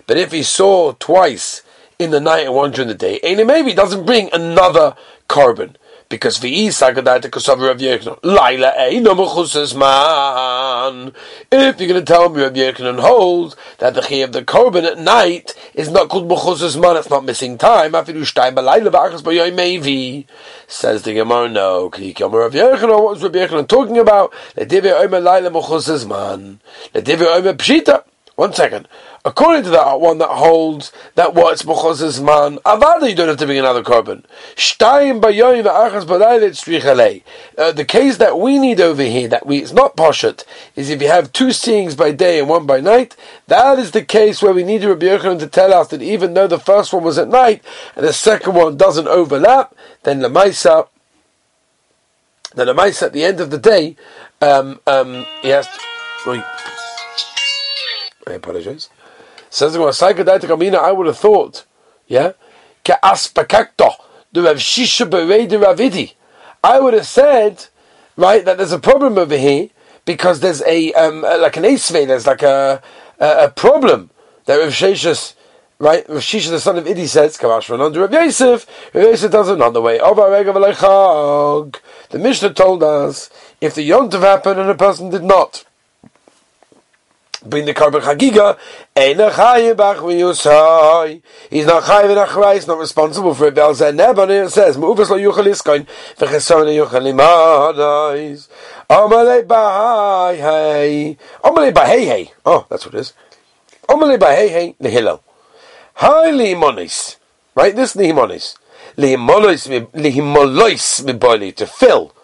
But 0.07 0.17
if 0.17 0.33
he 0.33 0.43
saw 0.43 0.93
twice 0.93 1.63
in 1.99 2.11
the 2.11 2.21
night 2.21 2.47
and 2.47 2.55
one 2.55 2.71
during 2.71 2.89
the 2.89 2.95
day, 2.95 3.21
and 3.23 3.47
maybe 3.47 3.75
doesn't 3.75 4.07
bring 4.07 4.31
another 4.33 4.97
korban 5.29 5.77
Because 6.11 6.39
v'i 6.39 6.69
sagadai 6.69 7.21
to 7.21 7.29
kosav 7.29 7.61
Rav. 7.61 7.79
Laila 8.25 8.73
mechusas 9.15 9.77
man. 9.77 11.13
If 11.53 11.79
you're 11.79 11.89
going 11.89 12.01
to 12.01 12.03
tell 12.03 12.31
me 12.31 12.43
Rav 12.43 12.55
Yochanan 12.55 12.99
holds 12.99 13.57
that 13.77 13.93
the 13.93 14.01
chi 14.01 14.17
of 14.17 14.33
the 14.33 14.43
korban 14.43 14.85
at 14.85 14.99
night 14.99 15.55
is 15.75 15.91
not 15.91 16.09
called 16.09 16.27
mechusas 16.27 16.81
man, 16.81 16.97
it's 16.97 17.11
not 17.11 17.27
missing 17.27 17.59
time. 17.59 17.93
Afidu 17.93 18.23
shtayim 18.23 18.55
b'layla 18.55 18.91
v'achas 18.91 19.21
b'yoy 19.21 19.53
mevi. 19.53 20.25
Says 20.67 21.03
the 21.03 21.13
Gemara, 21.13 21.51
no. 21.51 21.91
Ki 21.91 22.15
yomer 22.15 22.41
Rav 22.41 22.53
Yochanan, 22.55 23.03
what 23.03 23.15
was 23.15 23.23
Rav 23.23 23.33
Yochanan 23.33 23.69
talking 23.69 23.99
about? 23.99 24.33
Ledivya 24.57 25.05
omer 25.05 25.21
laila 25.21 25.51
mechusas 25.51 26.07
man. 26.09 26.59
Ledivya 26.95 27.37
omer 27.37 27.53
pshita. 27.53 28.05
One 28.39 28.53
second. 28.53 28.87
According 29.25 29.65
to 29.65 29.71
that 29.71 30.01
one 30.01 30.19
that 30.19 30.29
holds 30.29 30.93
that 31.17 31.35
what's 31.35 31.65
Mechozes 31.65 32.23
man, 32.23 32.59
Avada 32.59 33.09
you 33.09 33.17
don't 33.17 33.27
have 33.27 33.37
to 33.39 33.47
bring 33.47 33.59
another 33.59 33.83
strichale. 36.53 37.23
Uh, 37.59 37.73
the 37.73 37.85
case 37.85 38.17
that 38.19 38.39
we 38.39 38.61
need 38.61 38.81
over 38.81 39.03
here, 39.03 39.27
that 39.27 39.45
we 39.45 39.59
it's 39.59 39.73
not 39.73 39.97
poshet, 39.97 40.45
is 40.77 40.89
if 40.89 41.03
you 41.03 41.09
have 41.09 41.33
two 41.33 41.51
seeings 41.51 41.97
by 41.97 42.13
day 42.13 42.39
and 42.39 42.49
one 42.49 42.65
by 42.65 42.79
night, 42.81 43.17
that 43.49 43.77
is 43.77 43.91
the 43.91 44.05
case 44.05 44.41
where 44.41 44.53
we 44.53 44.63
need 44.63 44.85
Rabbi 44.85 45.07
Yochanan 45.07 45.41
to 45.41 45.49
tell 45.49 45.75
us 45.75 45.89
that 45.89 46.01
even 46.01 46.35
though 46.35 46.47
the 46.47 46.61
first 46.61 46.93
one 46.93 47.03
was 47.03 47.19
at 47.19 47.27
night 47.27 47.65
and 47.97 48.07
the 48.07 48.13
second 48.13 48.55
one 48.55 48.77
doesn't 48.77 49.09
overlap, 49.09 49.75
then 50.05 50.21
the 50.21 50.29
Maisa, 50.29 50.87
then 52.55 52.69
the 52.69 52.75
Maisa 52.75 53.07
at 53.07 53.13
the 53.13 53.25
end 53.25 53.41
of 53.41 53.51
the 53.51 53.59
day, 53.59 53.97
um, 54.41 54.79
um, 54.87 55.27
he 55.43 55.49
has 55.49 55.67
to, 55.67 56.45
I 58.31 58.35
apologize. 58.35 58.89
Says 59.51 59.73
the 59.73 59.79
Gemara, 59.79 60.79
I 60.79 60.93
would 60.93 61.07
have 61.07 61.19
thought, 61.19 61.65
yeah, 62.07 62.33
the 62.85 64.43
Rav 64.43 64.57
Shisha 64.57 65.09
Ravidi. 65.09 66.15
I 66.63 66.81
would 66.81 66.95
have 66.95 67.07
said, 67.07 67.67
right, 68.17 68.45
that 68.45 68.59
there's 68.59 68.73
a 68.73 68.79
problem 68.79 69.17
over 69.19 69.37
here 69.37 69.71
because 70.05 70.41
there's 70.41 70.63
a 70.63 70.93
um, 70.95 71.23
like 71.23 71.57
an 71.57 71.65
asve, 71.65 72.07
there's 72.07 72.27
like 72.27 72.43
a, 72.43 72.83
a, 73.19 73.45
a 73.45 73.51
problem 73.51 74.11
that 74.47 74.57
Rav 74.57 74.71
Shishas, 74.71 75.35
right, 75.79 76.09
Rav 76.09 76.19
Shisha 76.19 76.51
the 76.51 76.61
son 76.61 76.79
of 76.79 76.85
Idi 76.85 77.07
says, 77.07 77.39
Kavash 77.39 77.71
under 77.79 78.01
Rav 78.01 78.13
Yosef, 78.13 78.67
Rav 78.95 79.05
Yosef 79.05 79.31
does 79.31 79.49
it 79.49 79.55
another 79.55 79.81
way. 79.81 79.99
The 79.99 81.71
Mishnah 82.13 82.55
told 82.55 82.83
us 82.83 83.31
if 83.61 83.75
the 83.75 83.89
Yontav 83.89 84.21
happened 84.21 84.61
and 84.61 84.71
a 84.71 84.75
person 84.75 85.11
did 85.11 85.25
not 85.25 85.65
bring 87.45 87.65
the 87.65 87.75
korban 87.75 88.01
chagiga. 88.01 88.59
He's 88.97 89.17
not 89.17 89.33
chayiv 91.83 92.11
in 92.11 92.19
achrai, 92.19 92.55
he's 92.55 92.67
not 92.67 92.79
responsible 92.79 93.35
for 93.35 93.47
it. 93.49 93.55
Bel 93.55 93.75
zeh 93.75 94.47
it 94.47 94.51
says, 94.51 94.77
Mu'ufas 94.77 95.11
lo 95.11 95.19
yuchal 95.19 95.47
iskoin, 95.47 95.87
v'cheson 96.17 96.67
yuchal 96.67 97.03
limadais. 97.13 98.49
Omale 98.91 99.45
bahai 99.47 100.37
hey. 100.37 101.19
Omale 101.45 101.73
bahai. 101.73 102.31
Oh, 102.45 102.67
that's 102.69 102.85
what 102.85 102.95
it 102.95 103.01
is. 103.01 103.13
Omale 103.89 104.19
bahai 104.19 104.49
hey, 104.49 104.77
nehilel. 104.83 105.21
Hai 105.95 106.31
limonis. 106.31 107.17
Right, 107.55 107.75
this 107.75 107.95
limonis. 107.95 108.57
Limonis, 108.97 109.69
limonis 109.93 111.05
miboili, 111.05 111.55
to 111.55 111.67
fill. 111.67 112.15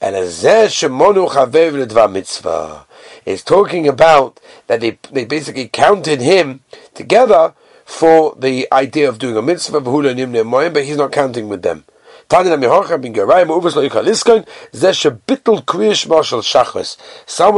And 0.00 0.14
as 0.14 0.42
zeh 0.42 0.66
shemonu 0.66 1.28
chavev 1.28 1.86
ledva 1.86 2.10
mitzvah 2.10 2.86
is 3.28 3.42
talking 3.42 3.86
about 3.86 4.40
that 4.66 4.80
they, 4.80 4.98
they 5.12 5.24
basically 5.24 5.68
counted 5.68 6.20
him 6.20 6.60
together 6.94 7.54
for 7.84 8.34
the 8.38 8.66
idea 8.72 9.08
of 9.08 9.18
doing 9.18 9.36
a 9.36 9.42
mitzvah, 9.42 9.80
but 9.80 10.84
he's 10.84 10.96
not 10.96 11.12
counting 11.12 11.48
with 11.48 11.62
them. 11.62 11.84
Someone 12.30 12.50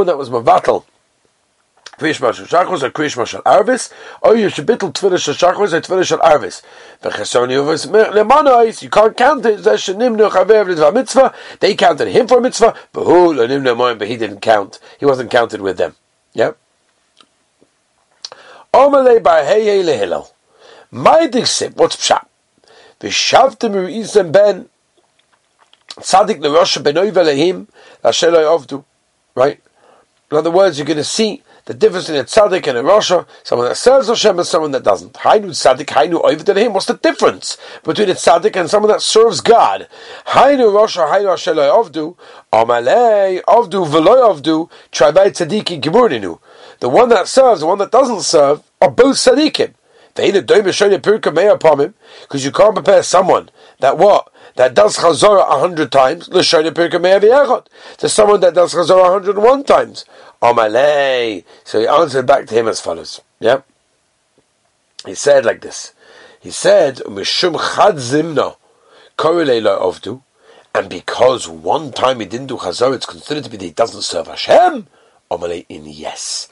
that 0.06 0.18
was 0.18 0.30
mavatal 0.30 0.84
Krish 2.00 2.18
Mashal 2.18 2.46
Shachos 2.46 2.82
or 2.82 2.90
Krish 2.90 3.14
Mashal 3.14 3.42
Arvis, 3.42 3.92
or 4.22 4.34
you 4.34 4.48
should 4.48 4.66
bittel 4.66 4.90
Tfilah 4.90 5.18
Shal 5.18 5.34
Shachos 5.34 5.74
or 5.74 5.82
Tfilah 5.82 6.06
Shal 6.06 6.18
Arvis. 6.20 6.62
V'chesoni 7.02 7.52
Uvas 7.52 7.86
Lemanois, 7.86 8.80
you 8.80 8.88
can't 8.88 9.14
count 9.14 9.44
it, 9.44 9.60
Zeh 9.60 9.74
Shenimnu 9.74 10.30
Chavev 10.30 10.74
Lidva 10.74 10.94
Mitzvah, 10.94 11.34
they 11.60 11.74
counted 11.74 12.08
him 12.08 12.26
for 12.26 12.40
Mitzvah, 12.40 12.74
but 12.94 13.04
who 13.04 13.34
Lenimnu 13.34 13.76
Moim, 13.76 13.98
but 13.98 14.08
he 14.08 14.16
didn't 14.16 14.40
count, 14.40 14.78
he 14.98 15.04
wasn't 15.04 15.30
counted 15.30 15.60
with 15.60 15.76
them. 15.76 15.94
Yep. 16.32 16.56
Omele 18.72 19.22
Bar 19.22 19.44
Heye 19.44 19.82
Lehilel. 19.84 20.32
My 20.90 21.26
Diksip, 21.26 21.76
what's 21.76 21.96
Pshat? 21.96 22.24
V'shavtem 23.00 23.74
Ru'izem 23.74 24.32
Ben, 24.32 24.70
Tzadik 25.96 26.40
Nerosha 26.40 26.82
Benoi 26.82 27.12
Velehim, 27.12 27.68
Lasheloi 28.02 28.46
Ovdu. 28.58 28.86
Right? 29.34 29.60
In 30.30 30.38
other 30.38 30.50
words, 30.50 30.78
you're 30.78 30.86
going 30.86 30.96
to 30.96 31.04
see 31.04 31.42
the 31.66 31.74
difference 31.74 32.08
in 32.08 32.16
a 32.16 32.24
tzaddik 32.24 32.66
and 32.66 32.78
a 32.78 32.82
rasha, 32.82 33.26
someone 33.42 33.68
that 33.68 33.76
serves 33.76 34.08
Hashem 34.08 34.38
and 34.38 34.46
someone 34.46 34.70
that 34.72 34.82
doesn't. 34.82 35.14
Hainu 35.14 35.50
tzaddik, 35.50 35.86
hainu 35.86 36.22
oived 36.22 36.72
What's 36.72 36.86
the 36.86 36.94
difference 36.94 37.58
between 37.82 38.10
a 38.10 38.14
tzaddik 38.14 38.56
and 38.56 38.68
someone 38.70 38.90
that 38.90 39.02
serves 39.02 39.40
God? 39.40 39.88
Hainu 40.28 40.72
rasha, 40.72 41.08
hainu 41.10 41.34
hasheloi 41.34 41.70
ovdu, 41.70 42.16
amalei 42.52 43.42
ovdu 43.44 43.86
veloy 43.86 44.22
ovdu, 44.34 44.70
tribay 44.92 45.30
tzaddiki 45.30 45.80
gimurninu. 45.80 46.38
The 46.80 46.88
one 46.88 47.08
that 47.10 47.28
serves, 47.28 47.60
the 47.60 47.66
one 47.66 47.78
that 47.78 47.90
doesn't 47.90 48.22
serve, 48.22 48.62
are 48.80 48.90
both 48.90 49.16
tzaddikim. 49.16 49.74
Because 50.12 50.34
you 52.44 52.50
can't 52.50 52.74
prepare 52.74 53.02
someone 53.02 53.48
that 53.78 53.96
what? 53.96 54.32
That 54.56 54.74
does 54.74 54.96
chazorah 54.98 55.48
a 55.48 55.60
hundred 55.60 55.92
times, 55.92 56.28
to 56.28 56.42
someone 56.42 58.40
that 58.40 58.54
does 58.54 58.74
chazorah 58.74 59.06
a 59.06 59.10
hundred 59.12 59.36
and 59.36 59.44
one 59.44 59.62
times. 59.64 60.04
Amalei. 60.42 61.44
So 61.64 61.80
he 61.80 61.86
answered 61.86 62.26
back 62.26 62.46
to 62.46 62.54
him 62.54 62.68
as 62.68 62.80
follows. 62.80 63.20
Yeah. 63.38 63.62
He 65.06 65.14
said 65.14 65.44
like 65.44 65.60
this. 65.60 65.92
He 66.40 66.50
said, 66.50 66.96
Mishum 67.06 67.58
chad 67.74 67.96
zimno, 67.96 68.56
ovdu, 69.18 70.22
and 70.74 70.88
because 70.88 71.48
one 71.48 71.92
time 71.92 72.20
he 72.20 72.26
didn't 72.26 72.46
do 72.46 72.56
chazor, 72.56 72.94
it's 72.94 73.06
considered 73.06 73.44
to 73.44 73.50
be 73.50 73.56
that 73.58 73.64
he 73.64 73.70
doesn't 73.70 74.02
serve 74.02 74.26
Hashem. 74.26 74.86
Amalei 75.30 75.64
in 75.68 75.86
yes. 75.86 76.48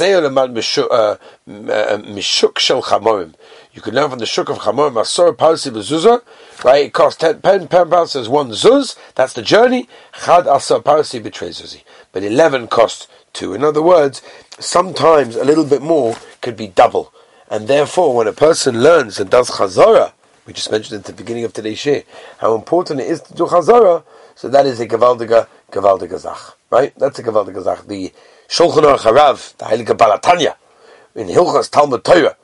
Uh, 0.00 0.04
uh, 0.04 1.16
um, 1.46 2.04
mishuk 2.14 2.58
shel 2.58 2.82
chamorim. 2.82 3.34
You 3.72 3.82
can 3.82 3.94
learn 3.94 4.10
from 4.10 4.20
the 4.20 4.26
shuk 4.26 4.48
of 4.48 4.58
chamorim, 4.58 4.92
asor 4.92 5.36
parsi 5.36 5.70
bezuzah, 5.70 6.22
right? 6.62 6.86
It 6.86 6.92
costs 6.92 7.18
10, 7.20 7.40
10 7.40 7.68
pounds 7.68 8.14
as 8.14 8.28
one 8.28 8.50
zuz, 8.50 8.96
that's 9.16 9.32
the 9.32 9.42
journey. 9.42 9.88
Chad 10.24 10.44
asor 10.44 10.84
parsi 10.84 11.20
betrayzuzi. 11.20 11.82
But 12.12 12.22
11 12.22 12.68
costs 12.68 13.08
2. 13.32 13.54
In 13.54 13.64
other 13.64 13.82
words, 13.82 14.22
sometimes 14.58 15.36
a 15.36 15.44
little 15.44 15.64
bit 15.64 15.82
more 15.82 16.16
could 16.40 16.56
be 16.56 16.68
double. 16.68 17.12
And 17.50 17.68
therefore, 17.68 18.14
when 18.14 18.26
a 18.26 18.32
person 18.32 18.82
learns 18.82 19.18
and 19.18 19.30
does 19.30 19.50
chazara, 19.50 20.12
we 20.46 20.52
just 20.52 20.70
mentioned 20.70 21.00
at 21.00 21.06
the 21.06 21.12
beginning 21.12 21.44
of 21.44 21.52
today's 21.52 21.78
share, 21.78 22.04
how 22.38 22.54
important 22.54 23.00
it 23.00 23.06
is 23.06 23.20
to 23.22 23.34
do 23.34 23.46
chazara, 23.46 24.04
so 24.34 24.48
that 24.48 24.66
is 24.66 24.80
a 24.80 24.86
gavaldiga, 24.86 25.46
gavaldiga 25.70 26.18
zach. 26.18 26.56
Right? 26.70 26.92
That's 26.98 27.18
a 27.18 27.22
gavaldiga 27.22 27.62
zach. 27.62 27.86
The 27.86 28.12
Shulchan 28.48 28.82
Aruch 28.82 29.00
Harav, 29.00 29.56
the 29.56 29.64
Heilige 29.66 29.96
Balatanya, 29.96 30.56
in 31.14 31.28
Hilchas 31.28 31.70
Talmud 31.70 32.04
Torah, 32.04 32.36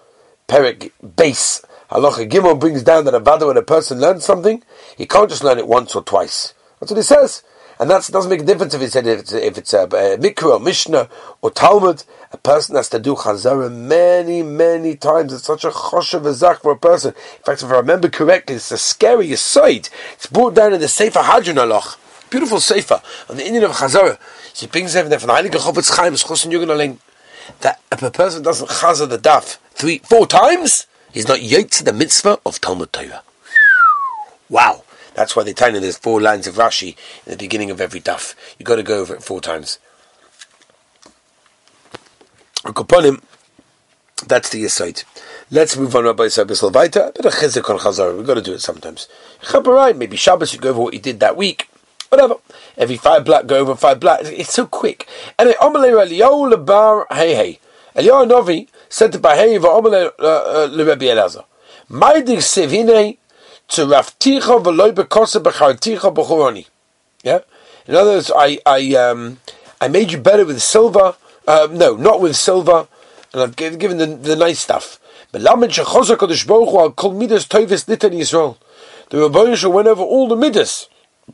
Perik 0.46 0.92
Base, 1.16 1.64
Halacha 1.90 2.28
Gimel 2.28 2.60
brings 2.60 2.82
down 2.82 3.06
that 3.06 3.14
a 3.14 3.46
when 3.46 3.56
a 3.56 3.62
person 3.62 3.98
learns 3.98 4.24
something, 4.24 4.62
he 4.96 5.06
can't 5.06 5.30
just 5.30 5.42
learn 5.42 5.58
it 5.58 5.66
once 5.66 5.94
or 5.94 6.02
twice. 6.02 6.52
That's 6.78 6.92
what 6.92 6.98
he 6.98 7.02
says. 7.02 7.42
And 7.80 7.90
that 7.90 8.08
doesn't 8.10 8.30
make 8.30 8.40
a 8.40 8.44
difference 8.44 8.74
if 8.74 8.90
said 8.90 9.06
if 9.06 9.20
it's, 9.20 9.32
if 9.32 9.58
it's 9.58 9.72
a, 9.72 9.82
a 9.82 10.18
Mikra 10.18 10.54
or 10.54 10.60
Mishnah 10.60 11.08
or 11.42 11.50
Talmud. 11.50 12.04
A 12.32 12.36
person 12.36 12.76
has 12.76 12.88
to 12.90 12.98
do 12.98 13.14
Chazara 13.14 13.72
many, 13.72 14.42
many 14.42 14.96
times. 14.96 15.32
It's 15.32 15.44
such 15.44 15.64
a 15.64 15.70
choshev 15.70 16.22
azach 16.22 16.60
for 16.60 16.72
a 16.72 16.78
person. 16.78 17.14
In 17.14 17.42
fact, 17.44 17.62
if 17.62 17.70
I 17.70 17.76
remember 17.76 18.08
correctly, 18.08 18.56
it's 18.56 18.68
the 18.68 18.78
scariest 18.78 19.46
side. 19.46 19.88
It's 20.14 20.26
brought 20.26 20.54
down 20.54 20.74
in 20.74 20.80
the 20.80 20.88
Sefer 20.88 21.22
Hadron 21.22 21.56
Aloch. 21.56 21.96
Beautiful 22.30 22.60
Sefer 22.60 23.00
on 23.30 23.36
the 23.36 23.46
Indian 23.46 23.64
of 23.64 23.70
Chazara. 23.72 24.18
He 24.54 24.66
brings 24.66 24.94
everything 24.96 25.20
from 25.20 25.28
the 25.28 25.34
Heilige 25.34 25.60
Chofetz 25.60 25.96
Chaim, 25.96 26.14
Schossen 26.14 26.52
Yugen 26.52 26.98
that 27.60 27.80
if 27.90 28.02
a 28.02 28.10
person 28.10 28.42
doesn't 28.42 28.68
chazar 28.68 29.08
the 29.08 29.18
daf 29.18 29.58
three, 29.72 29.98
four 29.98 30.26
times, 30.26 30.86
he's 31.12 31.28
not 31.28 31.42
yet 31.42 31.70
to 31.72 31.84
the 31.84 31.92
mitzvah 31.92 32.38
of 32.44 32.60
Talmud 32.60 32.92
Torah. 32.92 33.22
Wow. 34.48 34.84
That's 35.18 35.34
why 35.34 35.42
they 35.42 35.52
tell 35.52 35.74
you 35.74 35.80
there's 35.80 35.98
four 35.98 36.20
lines 36.20 36.46
of 36.46 36.54
Rashi 36.54 36.96
in 37.26 37.32
the 37.32 37.36
beginning 37.36 37.72
of 37.72 37.80
every 37.80 38.00
daf. 38.00 38.36
You've 38.56 38.68
got 38.68 38.76
to 38.76 38.84
go 38.84 39.00
over 39.00 39.16
it 39.16 39.22
four 39.24 39.40
times. 39.40 39.80
Koponim, 42.58 43.20
that's 44.28 44.50
the 44.50 44.64
aside. 44.64 45.02
Let's 45.50 45.76
move 45.76 45.96
on, 45.96 46.04
Rabbi 46.04 46.28
Sabis 46.28 46.62
Levaita. 46.62 47.08
A 47.08 47.12
bit 47.12 47.24
of 47.24 47.32
chizik 47.32 47.68
on 47.68 47.80
Chazar. 47.80 48.16
We've 48.16 48.24
got 48.28 48.34
to 48.34 48.42
do 48.42 48.52
it 48.52 48.60
sometimes. 48.60 49.08
Chabarai, 49.42 49.96
maybe 49.96 50.16
Shabbos, 50.16 50.52
you 50.52 50.60
go 50.60 50.70
over 50.70 50.82
what 50.82 50.94
you 50.94 51.00
did 51.00 51.18
that 51.18 51.36
week. 51.36 51.68
Whatever. 52.10 52.36
Every 52.76 52.96
five 52.96 53.24
black, 53.24 53.46
go 53.48 53.56
over 53.58 53.74
five 53.74 53.98
black. 53.98 54.20
It's 54.22 54.52
so 54.52 54.68
quick. 54.68 55.08
Anyway, 55.36 55.56
Amalei 55.60 56.06
Eliyahu 56.06 56.54
Lebar 56.54 57.06
Hey 57.10 57.34
Hey. 57.34 57.60
Eliyahu 57.96 58.28
Novi 58.28 58.68
said 58.88 59.10
to 59.10 59.18
Bahei 59.18 59.58
V'Amalei 59.58 60.12
uh, 60.20 60.22
uh, 60.22 60.68
LeRebbi 60.68 61.08
Elazar. 61.08 61.44
Maidig 61.90 62.38
Sevine 62.38 63.16
to 63.68 63.86
rafticha 63.86 64.62
v'loy 64.62 64.92
bekosa 64.92 65.42
b'charticha 65.42 66.14
b'choroni. 66.14 66.66
Yeah? 67.22 67.40
In 67.86 67.94
other 67.94 68.12
words, 68.12 68.30
I, 68.34 68.58
I, 68.66 68.94
um, 68.94 69.38
I 69.80 69.88
made 69.88 70.12
you 70.12 70.18
better 70.18 70.44
with 70.44 70.60
silver, 70.60 71.16
uh, 71.46 71.68
no, 71.70 71.96
not 71.96 72.20
with 72.20 72.36
silver, 72.36 72.86
and 73.32 73.42
I've 73.42 73.56
given 73.56 73.98
the, 73.98 74.06
the 74.06 74.36
nice 74.36 74.60
stuff. 74.60 75.00
But 75.32 75.42
Lamed 75.42 75.70
Yisrael. 78.12 78.56
The 79.10 79.18
Rabbi 79.18 79.68
went 79.68 79.88
over 79.88 80.02
all 80.02 80.28
the 80.28 80.36
Midas 80.36 80.88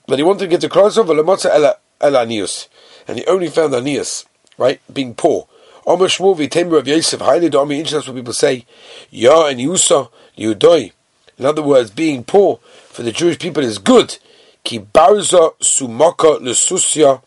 but 0.07 0.19
he 0.19 0.25
wanted 0.25 0.41
to 0.41 0.47
get 0.49 0.61
to 0.61 0.69
Krasov 0.69 1.07
Lamotza 1.07 1.75
El 2.01 2.13
Anius, 2.13 2.69
and 3.07 3.19
he 3.19 3.27
only 3.27 3.49
found 3.49 3.73
Anius, 3.73 4.25
right, 4.59 4.81
being 4.93 5.15
poor. 5.15 5.49
Omer 5.87 6.07
Shmuel 6.07 6.37
v'Temer 6.37 6.79
of 6.79 6.89
Yosef, 6.89 7.21
highly 7.21 7.51
domi 7.51 7.79
interest 7.79 8.09
what 8.09 8.17
people 8.17 8.33
say, 8.33 8.65
Ya 9.11 9.47
and 9.47 9.61
Yusa, 9.61 10.11
Yudoi. 10.37 10.93
In 11.39 11.47
other 11.47 11.63
words, 11.63 11.91
being 11.91 12.25
poor 12.25 12.61
for 12.89 13.03
the 13.03 13.13
Jewish 13.13 13.39
people 13.39 13.63
is 13.63 13.79
good. 13.79 14.19
Ki 14.63 14.81
sumaka 14.81 16.41
lesusya 16.41 17.23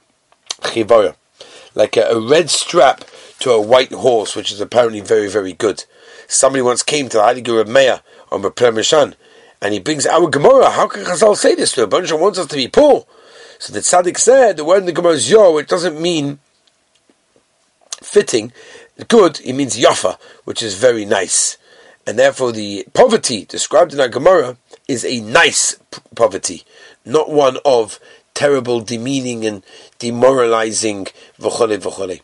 chivaya. 0.62 1.16
Like 1.76 1.98
a, 1.98 2.04
a 2.10 2.20
red 2.20 2.50
strap 2.50 3.04
to 3.40 3.52
a 3.52 3.62
white 3.62 3.92
horse, 3.92 4.36
which 4.36 4.52
is 4.52 4.62
apparently 4.62 5.02
very, 5.02 5.30
very 5.30 5.54
good. 5.54 5.86
Somebody 6.28 6.62
once 6.62 6.84
came 6.84 7.10
to 7.10 7.18
the 7.18 7.24
Heiliger 7.24 7.62
of 7.62 7.68
Meir 7.68 8.02
on 8.32 8.42
B'Prem 8.42 9.16
and 9.62 9.74
he 9.74 9.80
brings 9.80 10.06
our 10.06 10.30
Gemara. 10.30 10.70
How 10.70 10.88
can 10.88 11.04
Chazal 11.04 11.36
say 11.36 11.56
this? 11.56 11.74
The 11.74 11.88
bunch 11.88 12.12
wants 12.12 12.40
us 12.40 12.48
to 12.48 12.56
be 12.56 12.68
poor. 12.68 13.06
So 13.60 13.74
the 13.74 13.80
tzaddik 13.80 14.18
said 14.18 14.58
the 14.58 14.66
word 14.66 14.80
in 14.80 14.86
the 14.86 14.92
Gemara 14.92 15.14
is 15.14 15.32
yo, 15.32 15.54
which 15.54 15.68
doesn't 15.68 16.00
mean 16.00 16.40
fitting, 18.04 18.52
good. 19.08 19.40
It 19.44 19.54
means 19.54 19.78
yafa, 19.78 20.18
which 20.44 20.62
is 20.62 20.76
very 20.76 21.06
nice, 21.06 21.58
and 22.08 22.18
therefore 22.18 22.54
the 22.54 22.86
poverty 22.94 23.46
described 23.46 23.94
in 23.94 24.00
our 24.00 24.08
Gemara 24.08 24.58
is 24.88 25.04
a 25.04 25.20
nice 25.20 25.78
poverty, 26.16 26.64
not 27.06 27.30
one 27.30 27.58
of 27.66 28.00
terrible, 28.34 28.80
demeaning, 28.80 29.46
and 29.46 29.62
demoralizing. 30.00 31.08
V'chole 31.40 31.78
v'chole. 31.78 32.22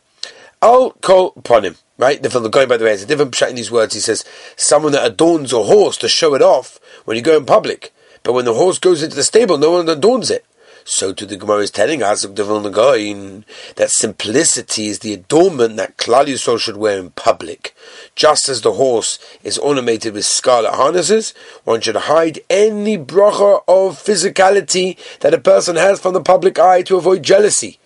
I'll 0.61 0.91
call 0.91 1.33
upon 1.35 1.65
him. 1.65 1.75
Right? 1.97 2.23
The 2.23 2.29
Vilna 2.29 2.49
Gaon 2.49 2.67
by 2.67 2.77
the 2.77 2.85
way 2.85 2.91
has 2.91 3.03
a 3.03 3.05
different 3.05 3.35
shot 3.35 3.49
in 3.49 3.55
these 3.55 3.69
words. 3.69 3.93
He 3.93 3.99
says 3.99 4.25
someone 4.55 4.93
that 4.93 5.05
adorns 5.05 5.53
a 5.53 5.63
horse 5.63 5.97
to 5.97 6.07
show 6.07 6.33
it 6.33 6.41
off 6.41 6.79
when 7.05 7.15
you 7.15 7.21
go 7.21 7.37
in 7.37 7.45
public, 7.45 7.93
but 8.23 8.33
when 8.33 8.45
the 8.45 8.53
horse 8.55 8.79
goes 8.79 9.03
into 9.03 9.15
the 9.15 9.23
stable, 9.23 9.57
no 9.57 9.71
one 9.71 9.87
adorns 9.87 10.31
it. 10.31 10.45
So 10.85 11.13
to 11.13 11.25
the 11.25 11.37
Gemara 11.37 11.59
is 11.59 11.71
telling 11.71 12.03
us 12.03 12.23
that 12.23 13.89
simplicity 13.89 14.87
is 14.87 14.99
the 14.99 15.13
adornment 15.13 15.77
that 15.77 15.97
Klal 15.97 16.25
Yisrael 16.25 16.59
should 16.59 16.77
wear 16.77 16.99
in 16.99 17.11
public. 17.11 17.75
Just 18.15 18.49
as 18.49 18.61
the 18.61 18.73
horse 18.73 19.17
is 19.43 19.57
ornamented 19.57 20.13
with 20.13 20.25
scarlet 20.25 20.73
harnesses, 20.73 21.33
one 21.63 21.81
should 21.81 21.95
hide 21.95 22.39
any 22.49 22.97
bracha 22.97 23.61
of 23.67 23.97
physicality 23.97 24.97
that 25.19 25.33
a 25.33 25.39
person 25.39 25.77
has 25.77 25.99
from 25.99 26.13
the 26.13 26.21
public 26.21 26.59
eye 26.59 26.81
to 26.83 26.97
avoid 26.97 27.23
jealousy. 27.23 27.79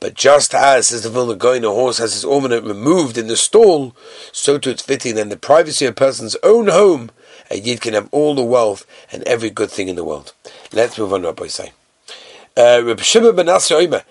But 0.00 0.14
just 0.14 0.54
as, 0.54 0.88
says 0.88 1.02
the 1.02 1.10
Vilna 1.10 1.34
Gaon, 1.34 1.64
a 1.64 1.70
horse 1.70 1.98
has 1.98 2.14
its 2.14 2.24
ornament 2.24 2.66
removed 2.66 3.16
in 3.16 3.26
the 3.26 3.36
stall, 3.36 3.96
so 4.32 4.58
to 4.58 4.70
it's 4.70 4.82
fitting 4.82 5.18
in 5.18 5.28
the 5.28 5.36
privacy 5.36 5.86
of 5.86 5.92
a 5.92 5.94
person's 5.94 6.36
own 6.42 6.68
home, 6.68 7.10
a 7.50 7.58
yid 7.58 7.80
can 7.80 7.94
have 7.94 8.08
all 8.12 8.34
the 8.34 8.42
wealth 8.42 8.86
and 9.10 9.22
every 9.24 9.50
good 9.50 9.70
thing 9.70 9.88
in 9.88 9.96
the 9.96 10.04
world. 10.04 10.32
Let's 10.72 10.98
move 10.98 11.12
on, 11.12 11.22
Rabbi 11.22 11.46
say. 11.46 11.72
Uh, 12.56 12.80
Rabbi 12.84 13.02
Shimon 13.02 13.34
ben 13.34 13.46
iskan, 13.46 14.04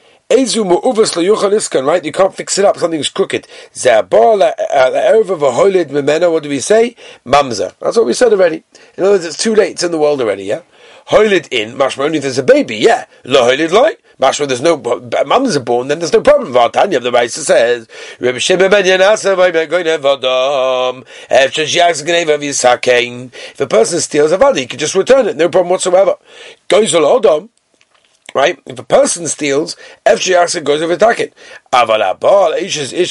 right? 1.86 2.04
You 2.04 2.12
can't 2.12 2.36
fix 2.36 2.58
it 2.58 2.66
up, 2.66 2.78
something's 2.78 3.08
crooked. 3.08 3.48
Za'abah 3.74 4.54
la'erva 4.58 5.38
v'holid 5.38 5.86
memena, 5.86 6.30
what 6.30 6.44
do 6.44 6.50
we 6.50 6.60
say? 6.60 6.98
Mamza. 7.26 7.74
That's 7.80 7.96
what 7.96 8.06
we 8.06 8.14
said 8.14 8.34
already. 8.34 8.64
In 8.98 9.04
other 9.04 9.14
words, 9.14 9.26
it's 9.26 9.38
too 9.38 9.56
late, 9.56 9.74
it's 9.74 9.84
in 9.84 9.92
the 9.92 9.98
world 9.98 10.20
already, 10.20 10.44
yeah? 10.44 10.62
Hoilid 11.08 11.48
in, 11.52 11.78
mashma 11.78 12.06
only 12.06 12.18
if 12.18 12.24
there's 12.24 12.38
a 12.38 12.44
baby, 12.44 12.78
yeah. 12.78 13.06
Lo 13.24 13.50
hoilid 13.50 13.72
loy. 13.72 13.96
Mashma, 14.20 14.48
there's 14.48 14.62
no, 14.62 14.78
mums 15.26 15.56
are 15.56 15.60
born, 15.60 15.88
then 15.88 16.00
there's 16.00 16.14
no 16.14 16.22
problem. 16.22 16.54
Vatanya 16.54 16.98
of 16.98 17.04
the 17.04 17.12
Raisa 17.12 17.44
says, 17.44 17.88
Reb 18.20 18.40
Shimon 18.40 18.72
ben 18.72 18.84
Yanasa. 18.84 19.36
If 23.34 23.62
a 23.62 23.68
person 23.68 24.00
steals 24.00 24.32
a 24.32 24.38
vadi, 24.38 24.62
he 24.62 24.68
can 24.68 24.80
just 24.80 24.96
return 24.96 25.28
it, 25.28 25.38
no 25.38 25.50
problem 25.50 25.72
whatsoever. 25.72 26.16
Goes 26.68 26.94
al 26.94 27.18
adam, 27.18 27.50
right? 28.34 28.60
If 28.66 28.80
a 28.80 28.84
person 28.84 29.28
steals, 29.28 29.76
shiaks 30.20 30.56
goes 30.64 30.82
over 30.82 30.98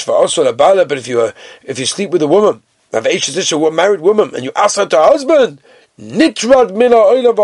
for 0.03 0.13
also 0.13 0.45
but 0.85 0.99
if 0.99 1.07
you, 1.07 1.21
uh, 1.21 1.33
if 1.63 1.79
you 1.79 1.87
sleep 1.87 2.11
with 2.11 2.23
a 2.23 2.29
woman, 2.29 2.63
ish 3.07 3.53
a 3.69 3.73
married 3.73 4.01
woman, 4.01 4.35
and 4.35 4.45
you 4.45 4.53
ask 4.55 4.77
her 4.77 4.87
to 4.87 5.03
husband, 5.03 5.61
Nitrad 6.01 6.75
mina 6.75 6.97
oila 6.97 7.35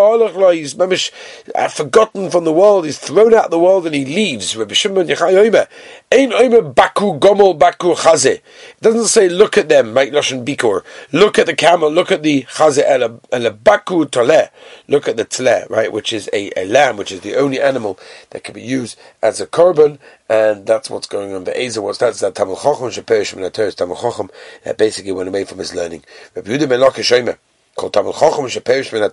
mamish 0.75 1.13
uh, 1.55 1.69
forgotten 1.69 2.31
from 2.31 2.45
the 2.45 2.53
world. 2.53 2.87
He's 2.87 2.99
thrown 2.99 3.35
out 3.35 3.47
of 3.47 3.51
the 3.51 3.59
world 3.59 3.85
and 3.85 3.95
he 3.95 4.07
leaves. 4.07 4.57
Rabbi 4.57 4.73
Shimon 4.73 5.07
Yechai 5.07 5.69
Omer. 6.11 6.63
Baku 6.63 7.19
gomel 7.19 7.59
baku 7.59 7.95
chaze. 7.95 8.25
It 8.25 8.43
doesn't 8.81 9.09
say 9.09 9.29
look 9.29 9.59
at 9.59 9.69
them, 9.69 9.93
make 9.93 10.13
lashon 10.13 10.47
bikor. 10.47 10.83
Look 11.13 11.39
at 11.39 11.45
the 11.45 11.55
camel. 11.55 11.91
Look 11.91 12.11
at 12.11 12.23
the 12.23 12.47
chaze 12.57 12.79
a 12.79 13.51
baku 13.51 14.07
toleh. 14.07 14.49
Look 14.89 15.09
at 15.09 15.19
the 15.19 15.27
tleh, 15.27 15.69
right, 15.69 15.93
which 15.93 16.15
is 16.15 16.31
a, 16.33 16.51
a 16.59 16.65
lamb, 16.65 16.97
which 16.97 17.13
is 17.13 17.21
the 17.21 17.37
only 17.37 17.61
animal 17.61 17.99
that 18.31 18.45
can 18.45 18.55
be 18.55 18.63
used 18.63 18.99
as 19.23 19.43
a 19.43 19.47
korban, 19.47 19.99
and 20.31 20.65
that's 20.65 20.89
what's 20.89 21.07
going 21.07 21.35
on. 21.35 21.45
The 21.45 21.61
Eza, 21.61 21.83
what's 21.83 21.99
that? 21.99 22.15
That 22.15 22.35
Tamil 22.35 22.57
Chochem 22.57 22.91
sheperish 22.91 23.37
min 23.37 23.51
Tamil 23.51 23.97
Chochem 23.97 24.31
basically 24.79 25.13
went 25.13 25.29
away 25.29 25.45
from 25.45 25.59
his 25.59 25.75
learning. 25.75 26.03
Rabbi 26.35 26.51
Yehuda 26.51 27.21
Omer. 27.21 27.39
Sheperish 27.79 28.93
min 28.93 29.11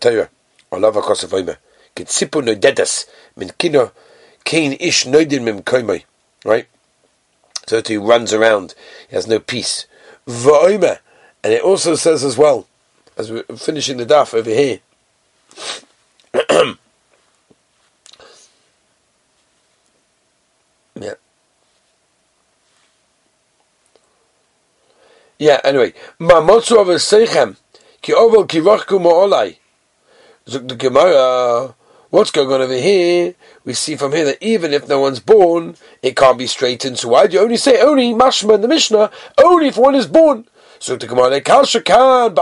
min 3.36 3.51
kino 3.58 3.91
kein 4.43 4.73
ish 4.80 5.06
noidin 5.06 5.43
mim. 5.43 5.63
Right? 6.43 6.67
So 7.67 7.78
that 7.78 7.88
he 7.88 7.97
runs 7.97 8.34
around. 8.34 8.75
He 9.10 9.15
has 9.15 9.28
no 9.28 9.39
peace. 9.39 9.86
And 10.28 11.54
it 11.54 11.62
also 11.62 11.95
says 11.95 12.23
as 12.23 12.38
well, 12.38 12.67
as 13.17 13.32
we're 13.32 13.43
finishing 13.56 13.97
the 13.97 14.06
daf 14.06 14.34
over 14.34 14.49
here, 14.49 14.80
yeah. 20.99 21.13
Yeah, 25.38 25.62
anyway. 25.63 25.93
Mamotsu 26.19 26.80
of 26.82 26.89
a 26.89 26.95
seichem. 26.95 27.58
Ki 28.06 28.13
oval 28.13 28.46
ki 28.46 28.60
ma'olai. 28.60 29.58
The 30.46 30.60
Gemara, 30.60 31.74
what's 32.12 32.30
going 32.30 32.52
on 32.52 32.62
over 32.62 32.76
here? 32.76 33.34
We 33.63 33.74
see 33.74 33.96
from 33.96 34.12
here 34.12 34.26
that 34.26 34.44
even 34.44 34.74
if 34.74 34.88
no 34.88 35.00
one's 35.00 35.20
born, 35.20 35.76
it 36.04 36.15
can't 36.15 36.38
be 36.38 36.46
straightened. 36.46 37.00
So 37.00 37.10
why 37.10 37.26
do 37.26 37.34
you 37.34 37.41
only 37.41 37.58
say 37.58 37.82
only 37.82 38.13
mashma 38.13 38.54
in 38.54 38.62
the 38.62 38.68
Mishnah? 38.68 39.10
Only 39.44 39.70
if 39.70 39.78
one 39.78 39.96
is 39.96 40.06
born. 40.06 40.48
So 40.78 40.96
the 40.96 41.08
Gemara, 41.08 41.41
Kal 41.41 41.63
Shakan 41.63 42.36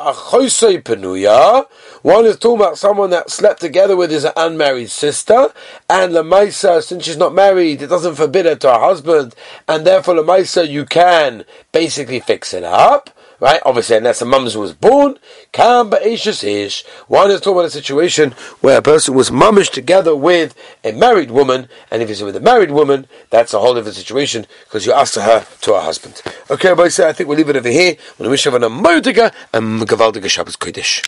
penuya. 0.84 1.66
One 2.02 2.26
is 2.26 2.36
talking 2.36 2.60
about 2.60 2.78
someone 2.78 3.12
that 3.12 3.30
slept 3.30 3.62
together 3.62 3.96
with 3.96 4.12
his 4.12 4.28
unmarried 4.36 4.90
sister, 4.90 5.54
and 5.90 6.12
Lamaisa, 6.12 6.84
since 6.84 7.06
she's 7.06 7.16
not 7.16 7.34
married, 7.34 7.82
it 7.82 7.88
doesn't 7.88 8.16
forbid 8.16 8.48
her 8.48 8.56
to 8.56 8.74
her 8.74 8.80
husband, 8.80 9.34
and 9.70 9.88
therefore 9.88 10.16
Lamaisa, 10.16 10.70
you 10.70 10.84
can 10.84 11.46
basically 11.72 12.20
fix 12.20 12.54
it 12.54 12.66
up 12.66 13.12
right? 13.44 13.62
Obviously, 13.66 13.98
unless 13.98 14.22
a 14.22 14.26
mum's 14.26 14.56
was 14.56 14.74
born, 14.74 15.20
kam 15.52 15.92
ba'ishas 15.92 16.46
ish. 16.46 16.86
One 17.08 17.30
is 17.30 17.42
talking 17.42 17.58
about 17.58 17.66
a 17.66 17.72
situation 17.72 18.32
where 18.62 18.78
a 18.78 18.82
person 18.82 19.16
was 19.16 19.32
mummish 19.32 19.70
together 19.70 20.16
with 20.16 20.56
a 20.82 20.94
married 20.94 21.30
woman, 21.30 21.68
and 21.92 22.02
if 22.02 22.08
he's 22.08 22.24
with 22.24 22.38
a 22.38 22.40
married 22.40 22.72
woman, 22.72 23.06
that's 23.32 23.54
a 23.54 23.60
whole 23.60 23.74
different 23.76 23.98
situation 23.98 24.48
because 24.64 24.86
you 24.86 24.94
ask 24.94 25.16
her 25.16 25.46
to 25.60 25.74
her 25.74 25.82
husband. 25.82 26.22
Okay, 26.50 26.74
so 26.88 27.10
I 27.10 27.12
think 27.12 27.28
we'll 27.28 27.38
leave 27.38 27.50
it 27.50 27.58
over 27.58 27.68
here. 27.68 27.98
We'll 28.18 28.30
wish 28.30 28.48
everyone 28.48 28.72
a 28.72 28.74
moediger 28.74 29.34
and 29.52 29.82
gavaldiger 29.82 30.30
Shabbos 30.30 30.56
Kodesh. 30.56 31.02